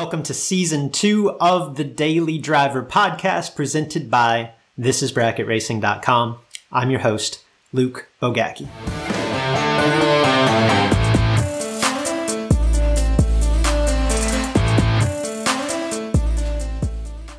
[0.00, 6.38] Welcome to season two of the Daily Driver podcast presented by thisisbracketracing.com.
[6.72, 7.44] I'm your host,
[7.74, 8.66] Luke Bogacki.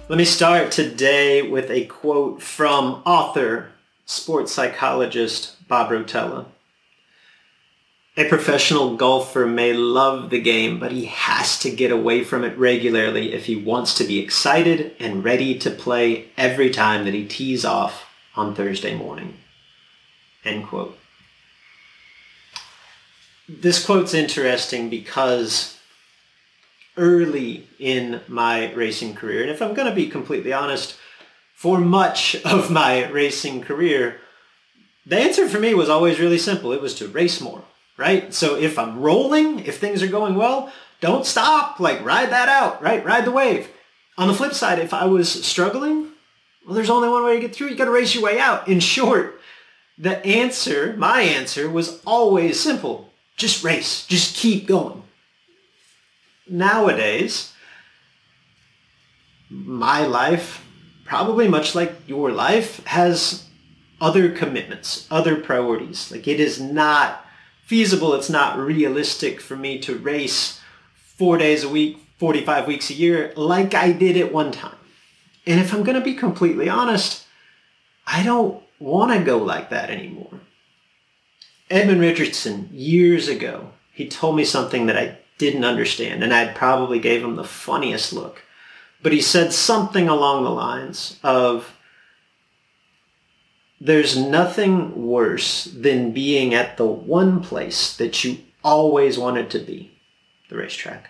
[0.07, 3.71] Let me start today with a quote from author,
[4.05, 6.45] sports psychologist Bob Rotella.
[8.17, 12.57] A professional golfer may love the game, but he has to get away from it
[12.57, 17.25] regularly if he wants to be excited and ready to play every time that he
[17.25, 19.37] tees off on Thursday morning.
[20.43, 20.97] End quote.
[23.47, 25.79] This quote's interesting because
[26.97, 30.97] early in my racing career, and if I'm going to be completely honest,
[31.55, 34.19] for much of my racing career,
[35.05, 36.73] the answer for me was always really simple.
[36.73, 37.63] It was to race more
[38.01, 38.33] right?
[38.33, 41.79] So if I'm rolling, if things are going well, don't stop.
[41.79, 43.05] Like ride that out, right?
[43.05, 43.69] Ride the wave.
[44.17, 46.07] On the flip side, if I was struggling,
[46.65, 47.69] well, there's only one way to get through.
[47.69, 48.67] You got to race your way out.
[48.67, 49.39] In short,
[49.99, 53.13] the answer, my answer, was always simple.
[53.37, 54.07] Just race.
[54.07, 55.03] Just keep going.
[56.49, 57.53] Nowadays,
[59.47, 60.65] my life,
[61.05, 63.45] probably much like your life, has
[64.01, 66.11] other commitments, other priorities.
[66.11, 67.20] Like it is not
[67.71, 68.13] feasible.
[68.13, 70.59] It's not realistic for me to race
[70.93, 74.75] four days a week, 45 weeks a year like I did at one time.
[75.47, 77.25] And if I'm going to be completely honest,
[78.05, 80.41] I don't want to go like that anymore.
[81.69, 86.99] Edmund Richardson, years ago, he told me something that I didn't understand, and I probably
[86.99, 88.43] gave him the funniest look.
[89.01, 91.73] But he said something along the lines of,
[93.83, 99.99] there's nothing worse than being at the one place that you always wanted to be,
[100.49, 101.09] the racetrack,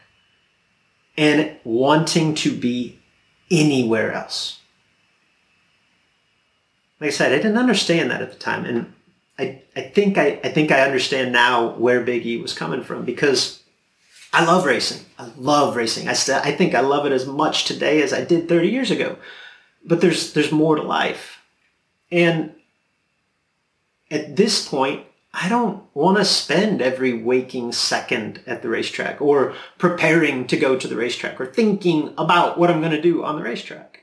[1.18, 2.98] and wanting to be
[3.52, 4.62] anywhere else.
[7.02, 8.94] Like I said, I didn't understand that at the time, and
[9.38, 13.04] I, I think I, I think I understand now where Big E was coming from
[13.04, 13.64] because
[14.32, 15.06] I love racing.
[15.20, 16.08] I love racing.
[16.08, 18.92] I st- I think I love it as much today as I did 30 years
[18.92, 19.18] ago.
[19.84, 21.40] But there's there's more to life.
[22.12, 22.54] And
[24.12, 29.56] at this point, I don't want to spend every waking second at the racetrack or
[29.78, 33.38] preparing to go to the racetrack or thinking about what I'm going to do on
[33.38, 34.02] the racetrack.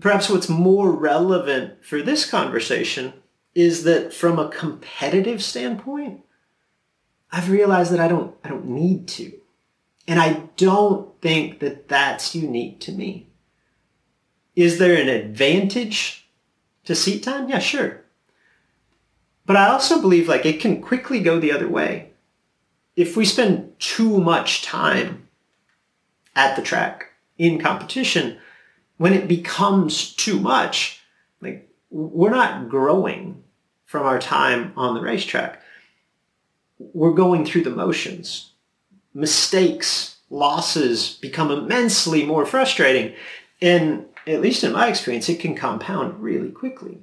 [0.00, 3.14] Perhaps what's more relevant for this conversation
[3.54, 6.22] is that from a competitive standpoint,
[7.30, 9.32] I've realized that I don't, I don't need to.
[10.08, 13.28] And I don't think that that's unique to me.
[14.54, 16.28] Is there an advantage
[16.84, 17.48] to seat time?
[17.48, 18.05] Yeah, sure.
[19.46, 22.10] But I also believe like it can quickly go the other way.
[22.96, 25.28] If we spend too much time
[26.34, 28.38] at the track in competition,
[28.96, 31.00] when it becomes too much,
[31.40, 33.44] like we're not growing
[33.86, 35.62] from our time on the racetrack.
[36.78, 38.50] We're going through the motions.
[39.14, 43.14] Mistakes, losses become immensely more frustrating.
[43.62, 46.98] And at least in my experience, it can compound really quickly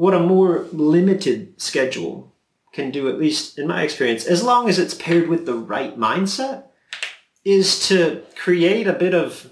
[0.00, 2.34] what a more limited schedule
[2.72, 5.98] can do, at least in my experience, as long as it's paired with the right
[5.98, 6.64] mindset,
[7.44, 9.50] is to create a bit of,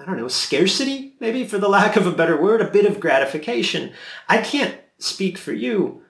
[0.00, 3.00] I don't know, scarcity, maybe for the lack of a better word, a bit of
[3.00, 3.92] gratification.
[4.28, 6.02] I can't speak for you.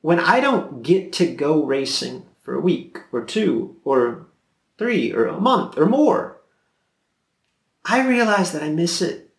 [0.00, 4.28] When I don't get to go racing for a week or two or
[4.78, 6.40] three or a month or more,
[7.84, 9.34] I realize that I miss it.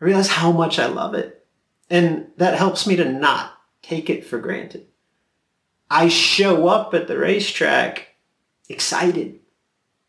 [0.00, 1.43] I realize how much I love it.
[1.90, 4.86] And that helps me to not take it for granted.
[5.90, 8.16] I show up at the racetrack
[8.68, 9.40] excited,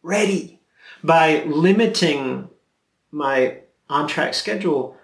[0.01, 0.61] ready.
[1.03, 2.49] By limiting
[3.11, 3.59] my
[3.89, 4.97] on-track schedule,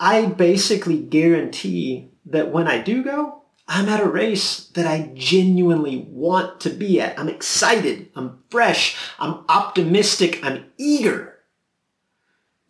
[0.00, 6.06] I basically guarantee that when I do go, I'm at a race that I genuinely
[6.08, 7.18] want to be at.
[7.18, 8.10] I'm excited.
[8.14, 8.96] I'm fresh.
[9.18, 10.38] I'm optimistic.
[10.44, 11.38] I'm eager.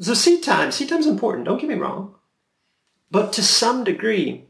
[0.01, 1.47] So seat time, seat time's important.
[1.47, 2.15] Don't get me wrong.
[3.11, 4.47] But to some degree,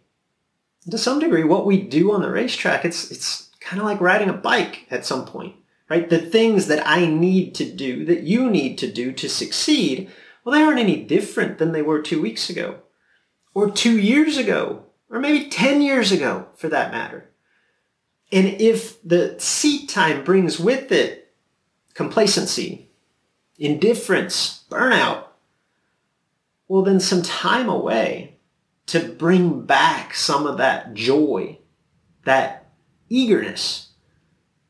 [0.90, 4.28] to some degree, what we do on the racetrack, it's, it's kind of like riding
[4.28, 5.56] a bike at some point,
[5.88, 6.08] right?
[6.08, 10.10] The things that I need to do, that you need to do to succeed,
[10.44, 12.80] well, they aren't any different than they were two weeks ago
[13.54, 17.28] or two years ago or maybe 10 years ago for that matter.
[18.32, 21.32] And if the seat time brings with it
[21.94, 22.90] complacency,
[23.58, 25.24] indifference, burnout,
[26.68, 28.35] well, then some time away
[28.86, 31.58] to bring back some of that joy,
[32.24, 32.70] that
[33.08, 33.88] eagerness,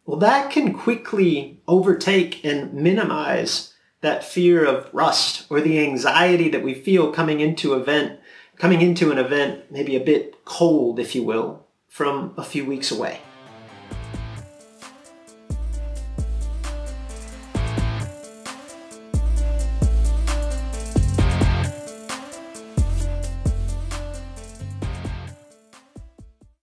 [0.04, 6.62] well, that can quickly overtake and minimize that fear of rust or the anxiety that
[6.62, 8.20] we feel coming into event
[8.56, 12.90] coming into an event maybe a bit cold if you will from a few weeks
[12.90, 13.20] away